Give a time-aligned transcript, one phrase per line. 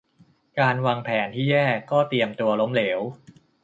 [0.59, 2.99] การวางแผนที่แย่ก็เตรียมตัวล้มเหลว